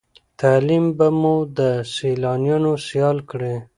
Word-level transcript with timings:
تعليم 0.41 0.85
به 0.97 1.07
مو 1.19 1.35
د 1.57 1.59
سیالانو 1.93 2.71
سيال 2.87 3.17
کړی 3.29 3.55